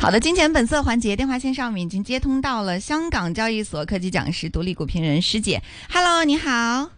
[0.00, 5.60] 好的，金钱本色环节电话线上，我们已经接通到了香港交易所科技讲师、独立股评人师姐。
[5.90, 6.97] Hello，你好。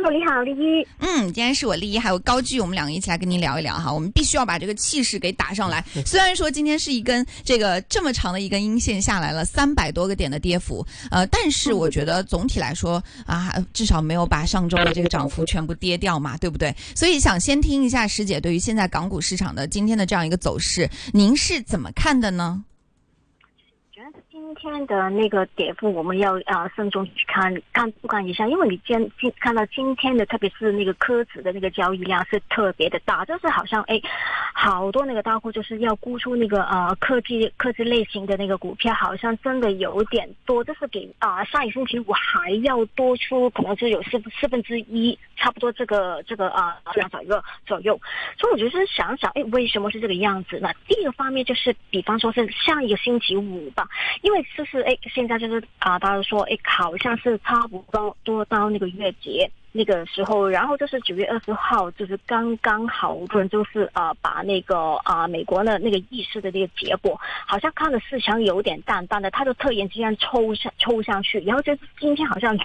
[0.00, 0.86] Hello，你好，丽一。
[1.00, 3.92] 嗯，今天是我丽一还有高居，我们两个一起来跟您聊一聊哈。
[3.92, 5.84] 我们必须要把这个气势给打上来。
[6.06, 16.72] 虽然说今天是一根这个这么长的一根阴线下来了三百多个点的跌幅，呃，但是我觉得总体来说啊，至少没有把上周的这个涨幅全部跌掉嘛，对不对？
[16.94, 22.62] 所以想先听一下师姐对于现在港股市场的今天的这样一个走势，您是怎么看的呢？
[24.48, 34.00] 今天的那个跌幅，我们要啊慎重去看看不看一下，因为你今今看到今天的，特别是那个科指的那个交易量是特别的大，就是好像哎，
[34.60, 48.00] 好多那个大户就是要估出那个呃科技科技类型的那个股票，好像真的有点多，就是比啊、上一星期五还要多出，可能是有四四分之一，差不多这个这个啊两左右左右。
[48.36, 50.70] 所以我就是想想，哎，为什么是这个样子呢？
[50.88, 53.88] 第一个方面就是，比方说是上一个星期五吧，
[54.22, 59.48] 因为就是哎，现在就是啊，大家说哎，好像是差不多多到那个月结。
[59.72, 72.56] 那个时候，然后就是九月二十号，就是刚刚好多人就是啊、把那个啊、美国的那个议事的那个结果，好像看的市场有点淡淡的，他就特研竟然抽上抽上去，然后就今天好像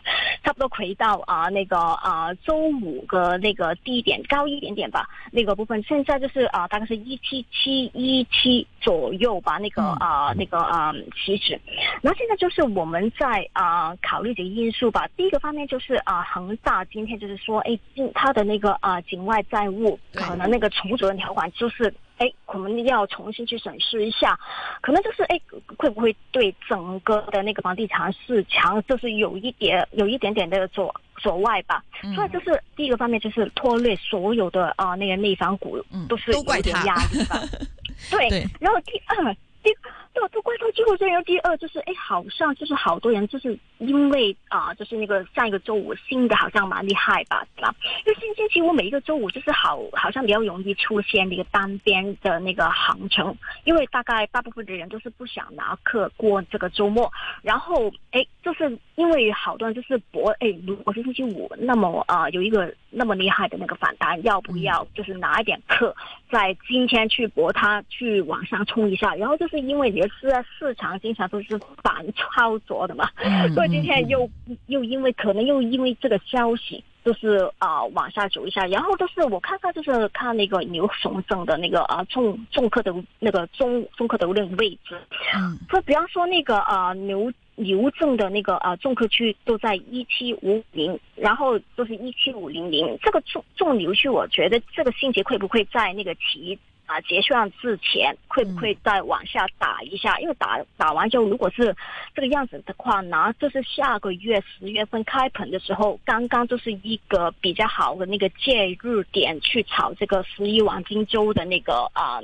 [0.43, 11.59] 差不多回到啊、那个啊、周五的那个低点高一点点吧，那个部分现在就是啊、大概是一七七一七左右吧，那个啊、那个啊、起止。
[12.01, 15.07] 然后现在就是我们在啊、考虑几个因素吧。
[15.15, 21.93] 第一个方面就是啊、恒大今天就是说，哎，今它的那个啊、境外债务可能那个重组的条款就是。
[22.19, 24.39] 哎，我们要重新去审视一下，
[24.81, 25.41] 可能就是哎，
[25.75, 31.83] 会不会对整个的那个房地产市场就是有一点有一点点的阻阻碍吧？
[32.03, 37.41] 嗯所以就是第一个方面就是拖累所有的啊、那个内房股嗯都是都有点压力吧。
[38.11, 39.71] 对，对然后第二，第
[40.13, 47.73] 都都怪到最后，然后第二就是，哎，好像就是好多人就是因为啊、就是那个上一个周五新的好像蛮厉害吧，对吧？
[48.05, 65.95] 因为星星期五每一个周五就是好，好像比较容易出现那个单边的那个行情，因为大概大部分的人都是不想拿课过这个周末，然后哎，就是因为好多人就是博，哎，如果是星期五，那么啊、有一个那么厉害的那个反弹，要不要就是拿一点课？
[66.29, 74.29] 在今天去博它去往上冲一下，然后就是因为你的市市场经常都是反操作的嘛，嗯所以今天又
[74.67, 76.83] 又因为可能又因为这个消息。
[77.05, 84.97] 就是啊、往下走一下，然后就是我看看就是看那个牛熊证的那个啊重重客的那个中中客的那个位置，
[85.35, 85.59] 嗯。
[85.67, 96.57] 就比方说那个啊牛牛证的那个啊重客区都在一七五零，然后就是一七五零零，这个重重牛区，我觉得这个星期会不会在那个期
[96.93, 100.19] 啊结算之前，会不会再往下打一下？
[100.19, 101.75] 因为打打完之后，如果是
[102.13, 112.21] 这个样子的话呢，就是下个月十月份开盘的时候，刚刚就是一个比较好的那个介入点去炒这个十一黄金周的那个啊。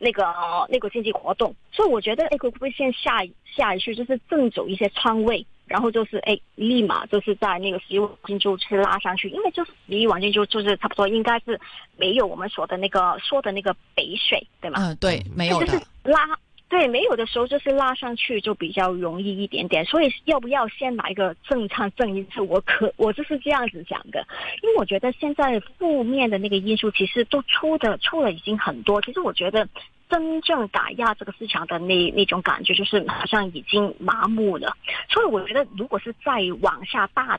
[0.00, 0.24] 那个
[0.68, 11.60] 那个经济活动，所以我觉得，哎，会不会先下下一去就是正走一些仓位，然后就是哎，立马就是在那个十一黄金周去拉上去，因为就是十一黄金周就是差不多应该是
[11.96, 14.78] 没有我们说的那个说的那个北水，对吗？
[14.80, 16.18] 嗯，对，没有的就是，拉。
[16.66, 22.44] 对，没有的时候就是拉上去就比较容易一点点，所以要不要先来一个正唱正因素？
[22.48, 24.26] 我可我就是这样子讲的，
[24.62, 29.68] 因为我觉得现在负面的那个因素其实都出的出了已经很多，其实我觉得
[30.14, 34.76] 真正打压这个市场的那那种感觉就是好像已经麻木了，
[35.08, 37.36] 所以我觉得如果是再往下大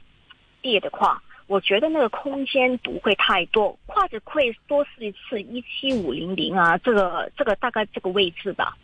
[0.62, 1.22] 跌的话。
[1.48, 8.76] 我觉得那个空间不会太多，或者会多试一次一七五零零啊，这个这个大概这个位置吧。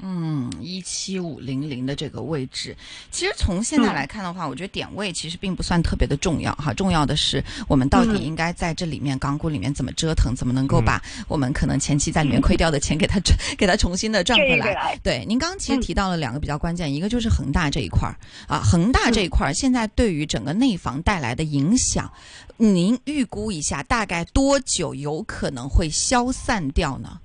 [0.00, 2.76] 嗯，一七五零零的这个位置，
[3.10, 3.94] 其实从现在嗯。
[3.94, 6.72] 来看的话，我觉得点位其实并不算特别的重要哈。
[6.72, 8.22] 重要的是我们到底嗯。
[8.22, 10.84] 应该在这里面港股里面怎么折腾，怎么能够嗯。
[10.84, 14.98] 把我们可能前期在里面亏掉的钱给它赚，给它 重新的赚回来。
[15.02, 15.80] 对，您刚刚其实嗯。
[15.80, 18.16] 提到了两个比较关键，一个就是恒大这一块儿
[18.48, 22.10] 啊，恒大这一块儿现在对于整个内房带来的影响，
[22.56, 27.20] 您预估一下大概多久有可能会消散掉呢？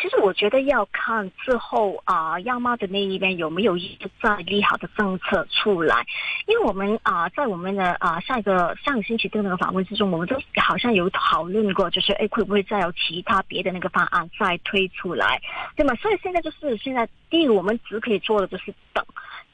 [0.00, 6.06] 其实我觉得要看之后啊，央妈的那一边有没有一些再利好的政策出来，
[6.46, 15.40] 因为我们啊，在我们的啊上一个上个星期的那个访问之中，我们都好像有讨论过，就是哎会不会再有其他别的那个方案再推出来，
[15.76, 15.94] 对吗？
[15.96, 19.04] 所以现在就是现在第一个我们只可以做的就是等。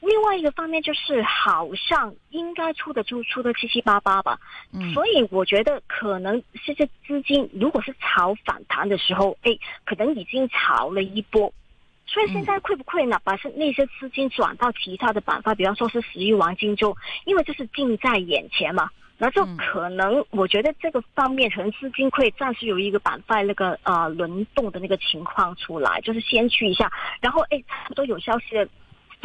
[0.05, 4.39] 另外一个方面就是，好像应该出的就出的七七八八吧，
[4.71, 4.93] 嗯。
[4.93, 11.51] 所以我觉得可能这些资金如果是炒反弹的时候，哎，可能已经炒了一波，
[12.05, 13.19] 所以现在会不会呢？
[13.23, 18.89] 把是那些资金转到其他的板块，比方说是十亿黄金周，因为这是近在眼前嘛。
[19.17, 26.91] 然后就可能，我觉得这个方面可能资金会暂时有一个板块那个呃轮动的那个情况出来，就是先去一下，
[27.21, 28.67] 然后哎差不多有消息的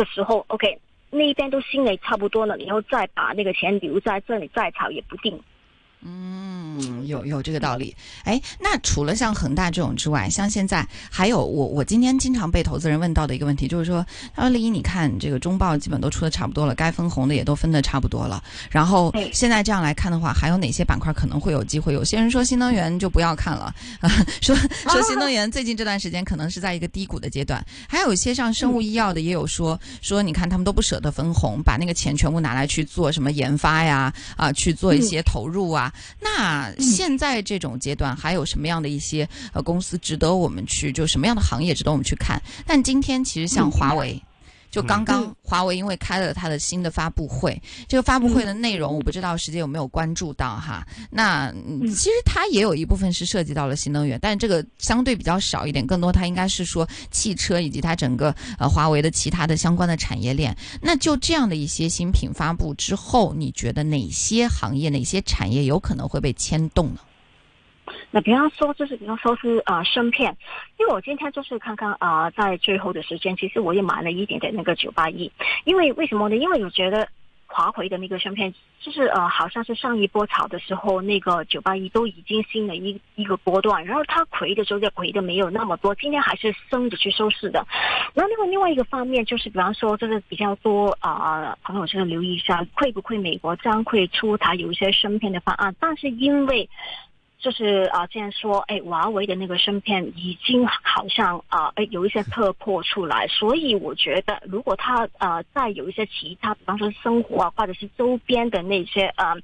[0.01, 0.79] 的时候，OK
[1.11, 5.39] 那一边都心里差不多了，然后再把那个钱留在这里再炒也不定。
[6.03, 7.95] 嗯，有有这个道理。
[8.25, 14.05] 哎，那除了像恒大这种之外，像现在还有我我今天经常被投资人问到的一个问题，就是说，
[14.35, 18.43] 他说李一，你看这个中报基本都出的差不多了，该分红的也都分的差不多了。
[18.71, 21.93] 然后现在这样来看的话，还有哪些板块可能会有机会？
[21.93, 24.09] 有些人说新能源就不要看了 啊，
[24.41, 27.63] 说说新能源最近这段时间可能是在一个低谷的阶段。
[27.87, 35.90] 还有一些像生物医药的也有说说，你看他们都不舍得分红，把那个钱全部拿来去做什么研发呀啊，去做一些投入啊。
[36.21, 42.41] 那现在这种阶段还有什么样的一些呃公司值得我们去，就什么样的行业值得我们去看？
[42.67, 44.23] 但今天其实像华为。
[44.71, 50.87] 就刚刚华为因为开了它的新的发布会，这个发布会的内容我不知道时间有没有关注到哈。
[51.11, 51.53] 那
[51.89, 60.57] 其实它也有一部分是涉及到了新能源，但这个相对比较少一点，更多它应该是说汽车以及它整个呃华为的其他的相关的产业链。
[60.81, 67.01] 那就这样的一些新品发布之后，你觉得哪些行业、哪些产业有可能会被牵动呢？
[68.13, 70.37] 那比方说，就是比方说是呃芯片，
[70.79, 75.31] 因为我今天就是看看啊，在最后的时间，其实我也买了一点点那个九八一，
[75.65, 76.37] 因为为什么呢？
[76.37, 77.07] 因为我觉得
[77.47, 87.65] 华为的那个芯片，就是呃好像是上一波炒的时候，那个九八一都已经新了一一个波段，然后它亏的时候就亏的没有那么多，今天还是升着去收市的。
[88.15, 96.69] 然后另外另外一个方面就是，比方说就是比较多啊朋友就是留意一下，会不会美国将会出台有一些芯片的方案，但是因为。
[97.41, 109.35] 就是啊，既然说，哎，华为的那个芯片已经好像啊，哎，有一些突破出来，所以我觉得，如果它呃再有一些其他，比方说生活啊，或者是周边的那些呃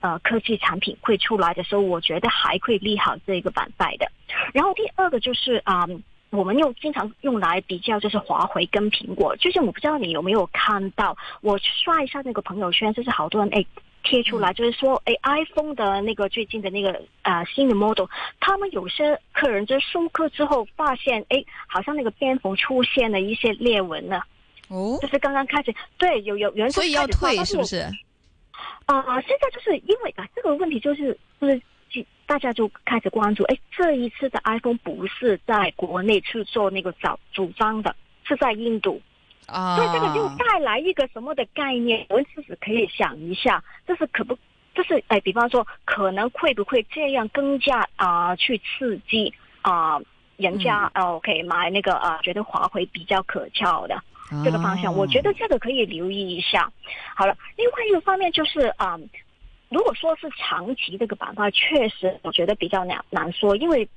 [0.00, 4.06] 呃科技产品会出来的时候，我觉得还会利好这个板块的。
[4.54, 5.84] 然后第二个就是啊，
[6.30, 9.34] 我们又经常用来比较，就是华为跟苹果。
[9.36, 13.66] 最近我不知道你有没有看到，我刷一下那个朋友圈，就是好多人哎。
[14.02, 18.06] 贴出来就是说，哎，iPhone 的那个最近的那个呃新的 model，
[18.40, 24.24] 他们有些客人就是收客之后发现，哎，好像那个边缝出现了一些裂纹了。
[24.68, 27.78] 哦，就是刚刚开始，对，有有人所以要退是不是？
[28.86, 31.60] 啊，现在就是因为啊这个问题就是就是
[32.26, 37.94] 大家就开始关注，哎，这一次的 iPhone 不是在国内去做那个找组装的，
[38.24, 39.00] 是在印度。
[39.50, 42.06] 所以这个就带来一个什么的概念？
[42.08, 44.38] 我们其实可以想一下，这是可不，
[44.74, 50.00] 这是哎，比方说，可能会不会这样更加啊，去刺激啊，
[50.36, 54.00] 人家 OK 买那个啊，觉得华为比较可靠的
[54.44, 56.70] 这个方向，我觉得这个可以留意一下。
[57.16, 58.98] 好了，另外一个方面就是啊，
[59.68, 63.88] 如果说是长期这个板块，确实我觉得比较难难说，因为。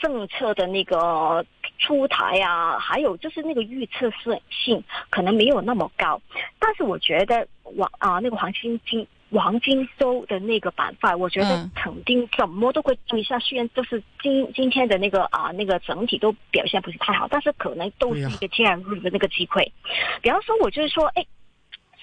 [0.00, 1.44] 政策的那个
[1.78, 4.10] 出台啊，还有就是那个预测
[4.50, 6.20] 性可能没有那么高，
[6.58, 13.38] 但是我觉得黄啊那个黄金金黄金周的那个板块，我觉得肯定怎么都会注一下。
[13.38, 19.70] 虽然就是今今天的那个啊那个整体都表现不是太好，但是可能都是一个介入的那个机会。
[20.22, 21.24] 比方说，我就是说，哎。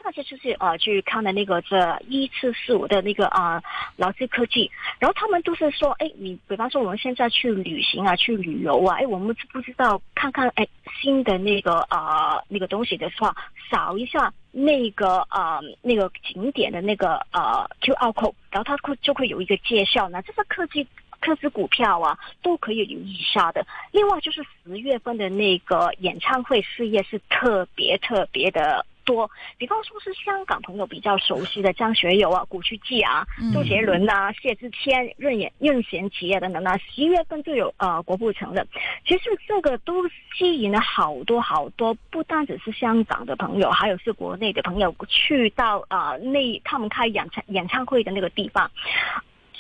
[0.04, 3.62] 那些就是呃去看的那个这一次四五的那个啊
[3.96, 10.68] 劳斯科技，然后他们都是说，哎，你比方说我们现在去旅行啊，去旅游啊，哎，我们不知道看看哎
[11.02, 13.36] 新的那个啊那个东西的话，
[13.70, 20.88] 扫一下那个啊那个景点的那个呃 QR code，然后它会就会有一个介绍呢，这个科技
[21.20, 23.66] 科技股票啊都可以留意一下的。
[23.92, 28.86] 另外就是十月份的那个演唱会事业是特别特别的。
[29.08, 38.68] 多，比方说是香港朋友比较熟悉的张学友啊、古巨基啊、周杰伦啊、谢之谦、任演、任贤齐啊等等啊，十一月份就有呃郭富城的。
[39.08, 40.06] 其实这个都
[40.38, 48.70] 吸引了好多好多，不单只是香港的朋友，还有是国内的朋友去到啊那他们开演唱演唱会的那个地方。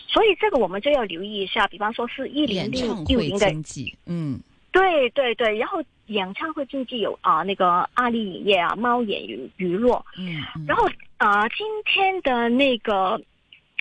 [0.09, 3.47] 所以这个我们就要留意一下，比方说是一零六六零的，
[4.05, 4.39] 嗯。
[4.77, 13.19] 对对对，然后演唱会经济有啊，那个阿里影业啊，猫眼娱娱乐，嗯，然后啊，今天的那个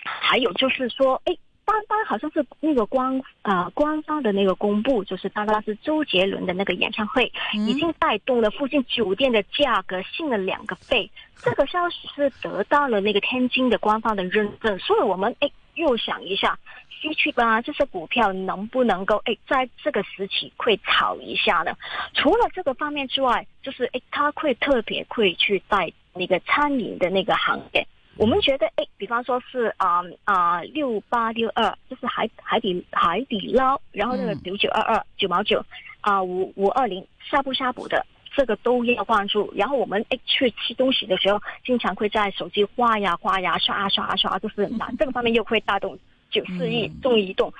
[0.03, 15.49] 还有就是说，哎，刚刚好像是那个官啊官方的那个公布，就是刚刚是周杰伦的那个演唱会，已经带动了附近酒店的价格升了两个倍，这个消息是得到了那个天津的官方的认证，所以我们哎。
[15.77, 16.57] 又想一下，
[16.89, 21.71] 西区啊这些股票能不能够哎在这个时期会炒一下呢？
[22.13, 27.87] 除了这个方面之外，就是哎他会特别会去带那个餐饮的那个行业。
[28.17, 35.63] 我们觉得，哎，比方说是啊啊六八六二，就是海海底海底捞，然后那个九九二二九毛九，
[36.01, 38.03] 啊五五二零呷哺呷哺的，
[38.37, 39.51] 这个都要关注。
[39.55, 45.97] 然后我们诶去吃东西的时候，经常会在手机划呀划呀刷啊刷啊刷，就是那这个方面又会带动
[46.29, 47.51] 九四亿中移动。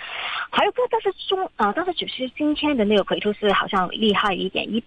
[0.51, 4.83] 还有个，但是中啊，但是只是今天的那个回吐是好像厉害一点，一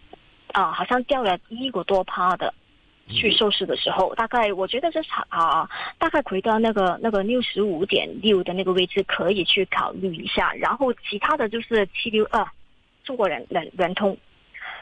[0.53, 2.55] 啊好像掉了一个多趴的。
[3.13, 5.69] 去收市的时候，大概我觉得这场啊，
[5.99, 10.53] 大概回到那个那个六十五点六的那个位置，可以去考虑一下。
[10.55, 12.47] 然后其他的就是七六二，
[13.03, 14.17] 中国人人人通，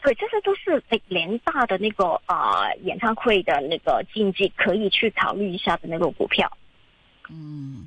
[0.03, 6.51] 对，这些都是联大的那个啊演唱会的那个经济，可以去考虑一下的那个股票。
[7.31, 7.85] 嗯。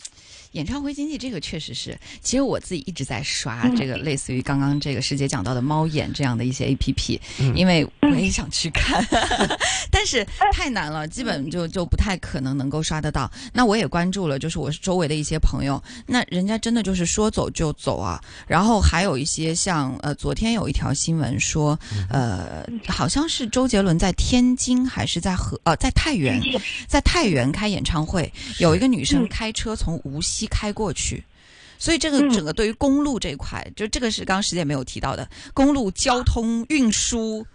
[0.52, 7.22] 演唱会经济这个确实是，其实我自己一直在刷这个类似于刚刚这个师姐讲到的猫眼这样的一些 A P P，
[7.56, 9.02] 因为我也想去看，
[9.90, 13.32] 但是太难了，基本就就不太可能能够刷得到。
[13.54, 18.22] 那我也关注了，就是我周围的一些朋友，那人家真的就是说走就走啊。
[18.46, 21.80] 然后还有一些像呃，昨天有一条新闻说，
[22.10, 26.42] 呃，好像是周杰伦在天津还是在和呃在太原，
[26.88, 28.30] 在太原开演唱会，
[28.60, 30.41] 有一个女生开车从无锡。
[30.48, 31.24] 开过去，
[31.80, 37.46] 所以这个整个对于公路这一块，就这个是刚刚时间没有提到的公路交通运输，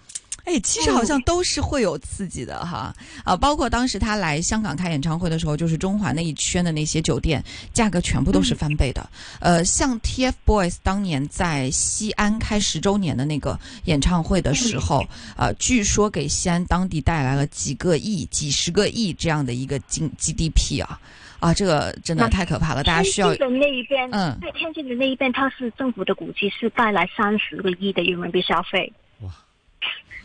[0.44, 3.36] 哎，其实好像都是会有刺激的哈啊！
[3.36, 9.10] 包括当时他来香港开演唱会的时候，就是中环那一圈的那些酒店价格全部都是翻倍的。
[9.40, 15.04] 呃，像 TFBOYS 当年在西安开十周年的那个演唱会的时候，
[15.36, 21.00] 呃，据说给西安当地带来了几个亿、几十个亿这样的一个经 GDP 啊。
[21.40, 22.82] 啊，这个真的太可怕了！
[22.82, 23.34] 大家需要。
[23.34, 28.92] 天津的那一边，嗯，对，天津的那一边，它是政府的估计是带来三十个亿的人民币消费。
[29.20, 29.30] 哇！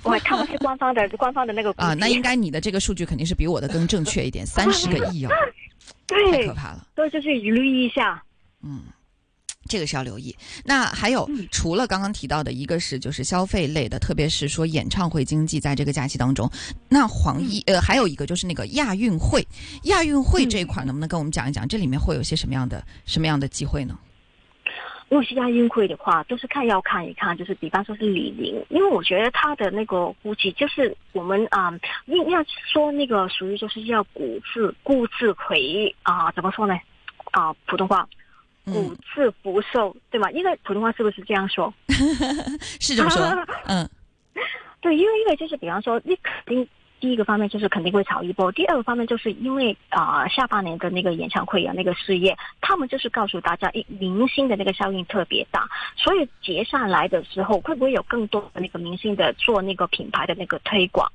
[0.04, 1.72] 我看的是官方的，官方的那个。
[1.78, 5.30] 啊，那应该你的这个数据肯定是比我的更正确一点， 三十个亿哦！
[6.08, 6.88] 对，太可怕了。
[6.96, 8.24] 所以就是留意一下。
[8.64, 8.82] 嗯。
[9.68, 10.36] 这个是要留意。
[10.66, 16.50] 那还有，除了刚刚提到的，一个是就是消费类的，特别是说演唱会经济，在这个假期当中，
[16.90, 19.48] 那黄奕呃，还有一个就是那个亚运会，
[19.84, 23.98] 亚运会这一块能不能跟我们讲一讲，这里面会有些什么样的什么样的机会呢？
[25.10, 31.70] 如果是亚运会的话，都是看要看一看，就是比方说是李宁，因为我觉得他的那个估计就是我们啊，
[32.06, 36.80] 要要说那个属于就是要股自固自回啊，怎么说呢？
[37.32, 38.08] 啊，普通话。
[38.66, 40.30] 骨质不受，对吗？
[40.32, 41.74] 因为普通话是不是这样说？
[42.80, 43.24] 是这么说，
[43.68, 43.90] 嗯，
[44.80, 46.68] 对，因为因为就是比方说，你肯定
[47.00, 61.12] 第一个方面就是肯定会炒一波，第二个方面就是因为啊下半年的那个演唱会啊那个事业，他们就是告诉大家，明星的那个效应特别大，所以接下来的时候会不会有更多的那个明星的做那个品牌的那个推广？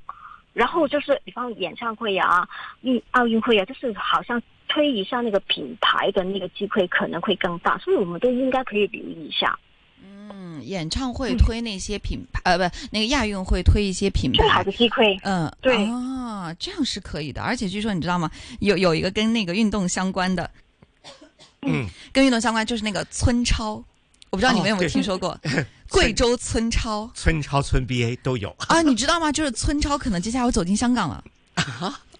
[0.57, 2.49] 然后就是比方演唱会啊、
[2.81, 4.43] 运奥运会啊，就是好像。
[4.69, 9.57] 推一下那个品牌的那个机会可能会更大，所以我们都应该可以留意一下。
[10.03, 15.17] 嗯，演唱会推那些品牌，呃，不，那个亚运会推一些品牌，最好的机会。
[15.23, 17.41] 嗯，对啊，这样是可以的。
[17.41, 18.29] 而且据说你知道吗？
[18.59, 20.51] 有有一个跟那个运动相关的，
[21.63, 23.83] 嗯，跟运动相关就是那个村超，
[24.31, 25.39] 我不知道你们有没有听说过，
[25.89, 28.83] 贵州村超、村超、村 BA 都有啊。
[28.83, 29.31] 你知道吗？
[29.33, 31.25] 就是村超可能接下来会走进香港了。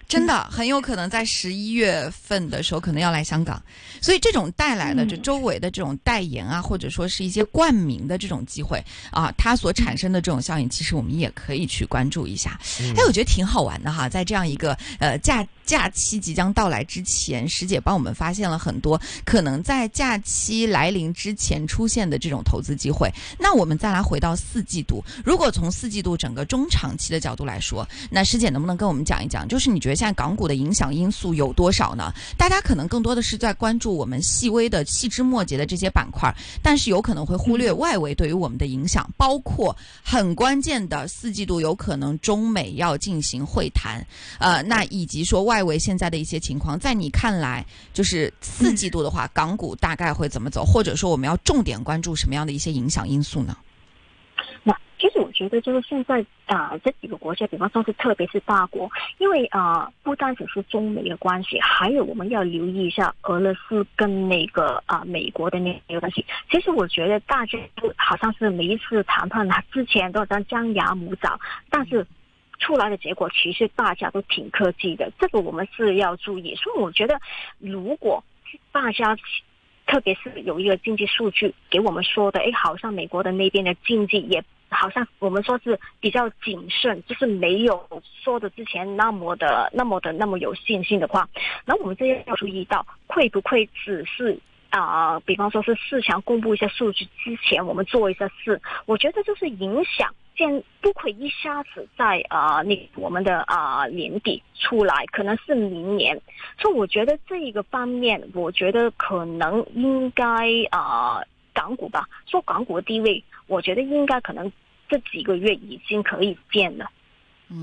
[0.07, 3.61] 真的很有可能在十一月份的时候可能要来香港，
[4.01, 12.57] 所以这种带来的就周围的这种代言啊，或者说是一些冠名的这种机会啊，它所产生的这种效应，其实我们也可以去关注一下。
[12.95, 23.11] 哎，我觉得挺好玩的哈，在这样一个呃假假期即将到来之前，师姐帮我们发现了很多可能在假期来临之前出现的这种投资机会。
[23.37, 29.97] 那我们再来回到四季度，如果从四季度整个中长期的角度来说，那师姐能不能跟我们讲一讲，就是你觉得？
[29.97, 32.13] 现在港股的影响因素有多少呢？
[32.37, 36.31] 大家可能更多的是在关注我们细微的细枝末节的这些板块，
[36.61, 44.05] 但是有可能会忽略外围对于我们的影响，包括很关键的四季度有可能中美要进行会谈，
[44.37, 53.57] 呃，那以及说外外围现在的一些情况，在你看来，就是四季度的话，港股大概会怎么走，或者说我们要重点关注什么样的一些影响因素呢？
[54.61, 58.87] 那其实我觉得就是现在啊，这几个国家，比方说是特别是大国，
[59.17, 66.23] 因为啊，不单只是中美的关系，还有我们要留意一下俄罗斯跟那个啊美国的那个关系。
[66.51, 71.39] 其实我觉得大家都好像是每一次谈判他之前都在张牙舞爪，
[71.71, 72.05] 但是
[72.59, 76.55] 出来的结果其实大家都挺客气的，这个我们是要注意。
[76.55, 77.19] 所以我觉得，
[77.59, 78.23] 如果
[78.71, 79.17] 大家。
[79.89, 87.87] 特别是有一个经济数据给我们说的，哎，好像美国的那边的经济也好像我们说是比较谨慎，就是没有
[88.21, 91.29] 说的之前那么的、那么的、那么有信心的话，
[91.63, 94.37] 那我们这要注意到会不会只是
[94.69, 100.13] 啊、比方说是市场公布一些数据之前，我们做一些事，我觉得就是影响。
[100.35, 106.21] 现不会一下子在啊、那我们的啊、年底出来，可能是明年。
[106.61, 110.23] 所以我觉得这一个方面，我觉得可能应该
[110.69, 111.19] 啊、
[111.55, 114.51] 港股吧，说港股的地位，我觉得应该可能
[114.87, 116.87] 这几个月已经可以见了。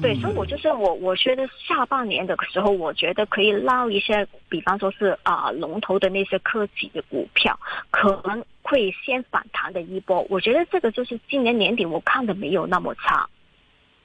[0.00, 7.58] 对，所以我就是我，我觉得下半年的时候，我觉得可以捞一些，比方说是啊、龙头的那些科技的股票，
[7.90, 10.26] 可能会先反弹的一波。
[10.30, 13.28] 我觉得这个就是今年年底我看的没有那么差。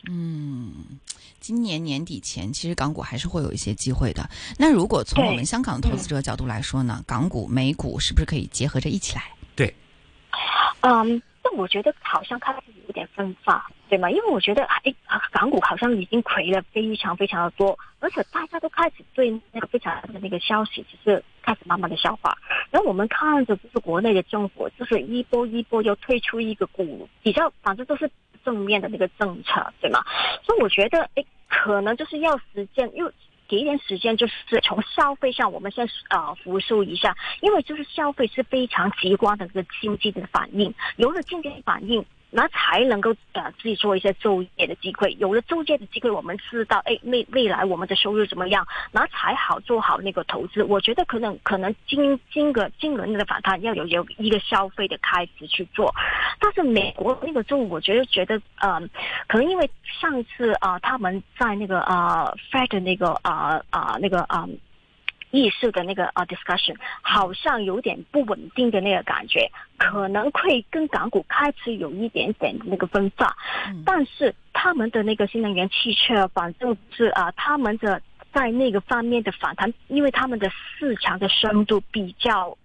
[0.09, 0.99] 嗯，
[1.39, 4.29] 今年年底前，其实港股还是会有一些机会的。
[4.57, 9.23] 那如果从我们香港投资者角度来说呢，港股、美股是不是可以结合着一起来？
[9.55, 9.73] 对
[10.81, 11.21] 嗯，
[11.53, 14.09] 我觉得好像开始有点分化，对吗？
[14.09, 14.81] 因为我觉得，哎，
[15.31, 22.37] 港股好像已经亏了非常非常的多，而且大家都开始对那个非常的那个消息，就是开始慢慢的消化。
[22.71, 28.09] 然后我们看着就是国内的政府，就是一波一波又推出一个股比较，反正都是
[28.43, 30.03] 正面的那个政策，对吗？
[30.43, 33.11] 所以我觉得，哎，可能就是要时间，因为。
[33.49, 50.63] 给一点时间，就是从消费上，我们先呃复苏一下，因为就是消费是非常极端的一个经济的反应，有了经济反应，那才能够呃自己做一些就业的机会，有了就业的机会，我们知道哎未未来我们的收入怎么样，那才好做好那个投资。
[50.63, 55.93] 我觉得可能可能今今个今轮的反弹要有有一个消费的开始去做，
[56.39, 58.79] 但是美国那个就我觉得觉得呃，
[59.27, 64.47] 可能因为上次啊、他们在那个呃 Fed 的那个啊啊、那个啊。
[65.31, 73.35] 意识的那个啊 discussion 好像有点不稳定的那个感觉，可能会跟港股开始有一点点那个分化，
[73.67, 73.83] 嗯。
[73.85, 78.01] 但是他们的那个新能源汽车，反正是啊，他们的
[78.33, 82.57] 在那个方面的反弹，因为他们的市场的深度比较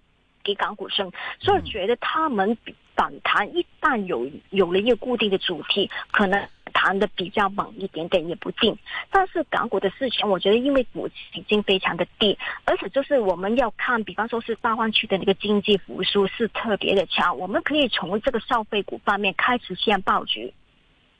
[0.42, 2.57] 给港股深，所以觉得他们
[2.94, 8.76] 反弹一旦有有了一个固定的主题，可能弹的比较猛一点点也不定。
[9.10, 20.52] 但是港股的事情，我觉得因为股已经非常的低，而且就是我们要看，比方说是大湾区的那个经济复苏是特别的强，我们可以从这个消费股方面开始先布局。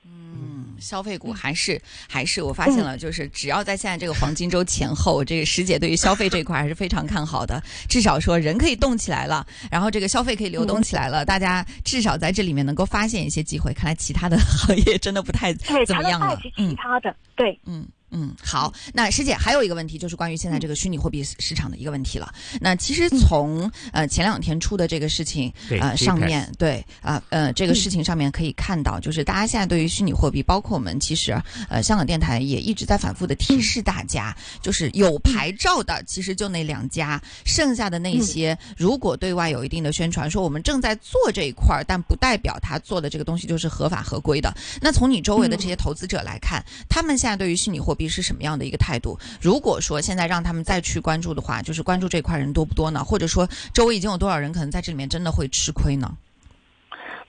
[0.05, 7.63] 嗯，消费股还是还是我发现了，就是只要在现在这个黄金周前后，这个师姐对于消费这一块还是非常看好的。
[7.89, 13.73] 至少说人可以动起来了，然后这个消费可以流动起来了，大家至少在这里面能够发现一些机会。
[13.73, 16.39] 看来其他的行业真的不太对，怎么样。
[16.43, 17.59] 其嗯他的，对。
[17.65, 18.73] 嗯嗯，好。
[18.93, 22.33] 那师姐还有一个问题，就是关于现在这个虚拟货币市场的一个问题了。
[22.61, 31.33] 那其实从呃前两天出的这个事情对呃上面对啊呃这个事情上面可以看到，就是大家现在对于虚拟货币，包括我们其实
[31.69, 44.55] 呃香港电台也一直在反复的提示大家，就是有牌照的其实就那两家，剩下的那些如果对外有一定的宣传，说我们正在做这一块儿，但不代表他做的这个东西就是合法合规的。
[44.81, 49.19] 那从你周围的这些投资者来看，他们现在对于虚拟货币是什么样的一个态度？
[49.41, 53.05] 如果说现在让他们再去关注的话，就是关注这块人多不多呢？
[53.05, 56.17] 或者说周围已经有多少人可能在这里面真的会吃亏呢？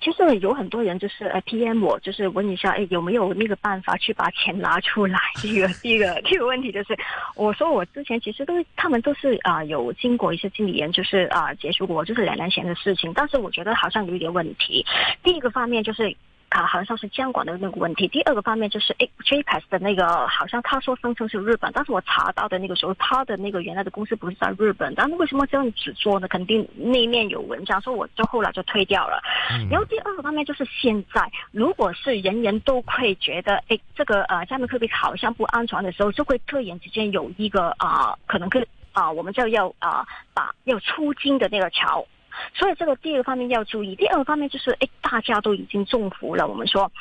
[0.01, 5.17] 其实有很多人就是呃 PM 我，就是问一下，哎，有没有那个办法去把钱拿出来？
[5.41, 6.95] 第一个，第一个，第一个问题就是，
[7.35, 14.85] 我说我之前其实都他们都是啊、有经过一些经理人，就是啊、结束过，就是两年前的事情，但是我觉得好像有一点问题。
[15.23, 16.15] 第一个方面就是。
[16.49, 18.08] 啊，好像是监管的那个问题。
[18.08, 26.27] 第二个方面就是，哎 j p a s 的那个好像他说声称是日本，但是我查到的那个时候，他的那个原来的公司不是在日本，但是为什么这样子做呢？
[26.27, 29.21] 肯定那面有文章，所以我就后来就退掉了。
[29.51, 42.05] 嗯然后第二个方面就是现在，如果是人人都会觉得，哎，这个呃加密货币好像不安全的时候，就会突然之间有一个啊、可能跟啊、我们就要啊、把要出金的那个潮。
[42.53, 46.47] 所以这个第一个方面要注意，第二个方面就是，哎，大家都已经中伏了。
[46.47, 46.91] 我们说，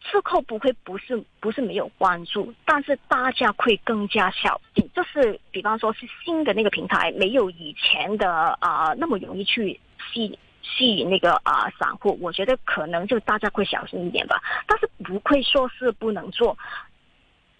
[0.00, 4.88] 事后不会不是不是没有关注，但是大家会更加小心。
[4.94, 9.80] 就是比方说是新的那个平台，没有以前的啊、那么容易去
[10.12, 14.42] 吸吸引那个啊、散户，我觉得可能就大家会小心一点吧。
[14.66, 16.56] 但是不会说是不能做。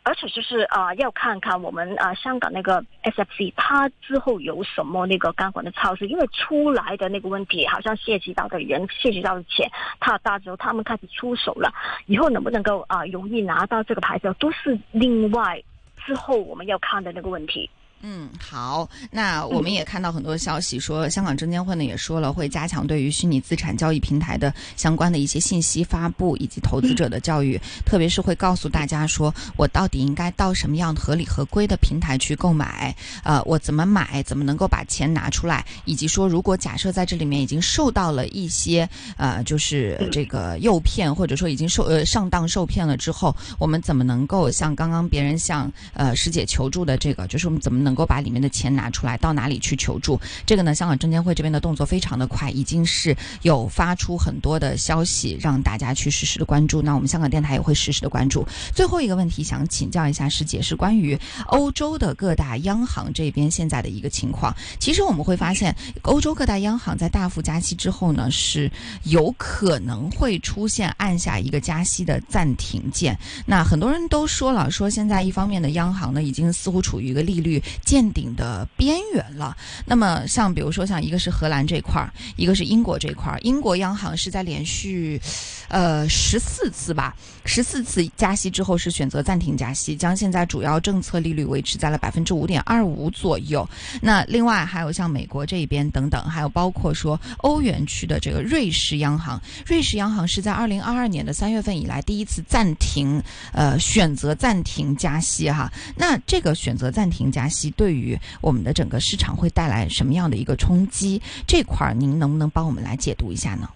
[0.05, 9.67] 而且就是啊、要看看我们啊、香港那个 SFC 它之后有什么那个钢管的措施，因为出来的那个问题好像涉及到的人、涉及到的钱
[10.01, 11.73] 太大之后，他们开始出手了，
[12.05, 15.63] 以后能不能够啊、容易拿到这个牌照，都是另外
[16.05, 17.71] 之后我们要看的那个问题。
[18.07, 38.87] 嗯，好，那我们也看到很多消息说，香港证监会呢也说了会加强对于虚拟资产交易平台的相关的一些信息发布以及投资者的教育，特别是会告诉大家说我到底应该到什么样合理合规的平台去购买，呃，我怎么买，怎么能够把钱拿出来，以及说如果假设在这里面已经受到了一些
[39.17, 50.21] 呃就是这个诱骗或者说已经受呃上当受骗了之后，我们怎么能够像刚刚别人向呃师姐求助的这个，就是我们怎么能能够把里面的钱拿出来，到哪里去求助？
[50.45, 56.83] 这个呢，香港证监会这边的动作非常的快，已经是有发出很多的消息让大家去实时的关注。
[56.83, 58.45] 那我们香港电台也会实时的关注。
[58.75, 64.53] 最后一个问题想请教一下师姐，是关于欧洲的各大央行这边现在的一个情况。
[64.81, 68.69] 其实我们会发现，欧洲各大央行在大幅加息之后呢，是
[69.05, 73.17] 有可能会出现按下一个加息的暂停键。
[73.47, 79.57] 那很多人都说了，说现在一方面的央行呢，已经似乎处于一个利率见顶的边缘了。
[79.87, 85.21] 那么像比如说像一个是荷兰这块儿，一个是英国这块儿，英国央行是在连续，
[85.69, 93.69] 呃十四次吧，十四次加息之后是选择暂停加息，将现在主要政策利率维持在了百分之五点二五左右。
[94.01, 103.23] 那另外还有像美国这一边等等，还有包括说欧元区的这个瑞士央行，瑞士央行是在二零二二年的三月份以来第一次暂停，
[103.53, 105.73] 呃，选择暂停加息哈。
[105.97, 111.21] 那这个选择暂停加息对于我们的整个市场会带来什么样的一个冲击？
[111.47, 113.69] 这块儿您能不能帮我们来解读一下呢？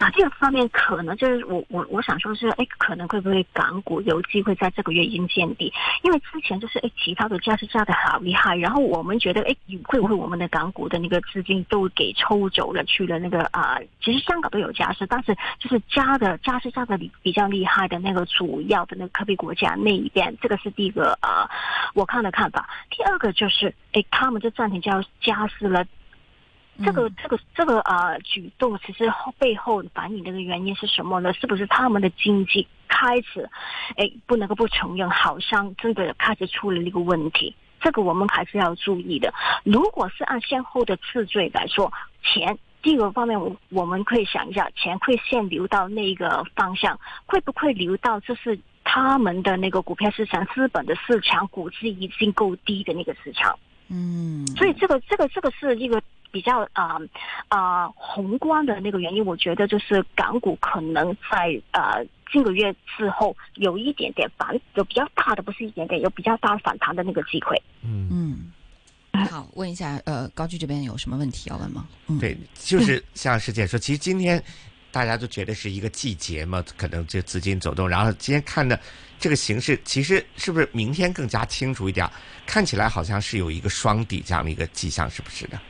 [0.00, 5.70] 啊，这个方面可能就是我我我想说是，哎，可能会不会港股有机会在这个月已经见底？
[6.02, 13.78] 因为之前就是哎，其他的加息加的好厉害，然后我们觉得哎，会不会我们的港股的那个资金都给抽走了去了那个啊？
[14.02, 21.46] 其实香港都有加息，但是就是加的加息加的比比较厉害的那个主要的那个科比国家那一边，这个是第一个啊，
[21.92, 22.66] 我看的看法。
[22.88, 25.84] 第二个就是哎，他们就暂停加加息了。
[26.82, 29.04] 这个这个这个啊举动，其实
[29.38, 31.30] 背后反映的个原因是什么呢？
[31.34, 33.46] 是不是他们的经济开始，
[33.96, 37.54] 哎，不能够不承认，好像真的开始出了那个问题？
[37.82, 39.30] 这个我们还是要注意的。
[39.62, 53.58] 如果是按先后的次序来说，钱第一个方面，我我们可以想一下，钱会先流到那个方向，会不会流到就是他们的那个股票市场、资本的市场，估值已经够低的那个市场？
[53.88, 56.00] 嗯，所以这个这个这个是一个。
[56.30, 56.96] 比较啊
[57.48, 67.60] 啊宏观的那个原因，我觉得就是港股可能在呃近个月之后有一点点反，有比较大的不是一点点，有比较大反弹的那个机会。
[67.82, 68.08] 嗯
[69.12, 71.86] 嗯， 好，问一下呃高居这边有什么问题要问吗？
[72.08, 74.42] 嗯，对，就是像师姐说，其实今天
[74.92, 78.78] 大家都觉得是一个季节嘛，可能这资金走动，然后今天看的
[79.18, 82.08] 这个形势，其实是不是明天更加清楚一点？
[82.46, 85.60] 看起来好像是有一个双底这样的一个迹象，是不是的？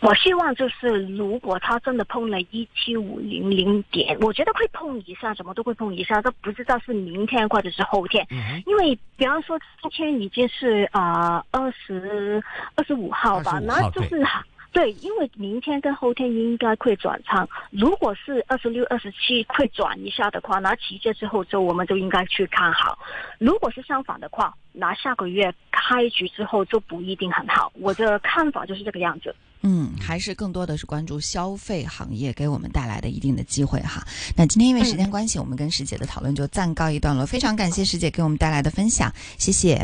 [0.00, 8.26] 我希望就是，如果他真的碰了一七五零零点，我觉得会碰一下，什么都会碰一下，都不知道是明天或者是后天。
[8.66, 12.42] 因为比方说今天已经是啊二十
[12.74, 14.24] 二十五号吧，那就是。
[14.72, 17.48] 对，因为明天跟后天应该会转仓。
[17.72, 22.96] 如果是二十六、二十七会转一下的话，那期间之后就我们就应该去看好。
[23.38, 27.72] 如果是相反的话，那下个月开局之后就不一定很好。
[27.80, 29.34] 我的看法就是这个样子。
[29.62, 34.02] 嗯，还是更多的是关注消费行业给我们带来的一定的机会哈。
[34.34, 37.26] 那今天因为时间关系，我们跟师姐的讨论就暂告一段落。
[37.26, 39.78] 非常感谢师姐给我们带来的分享，谢谢。